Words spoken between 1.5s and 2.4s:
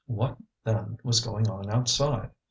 outside?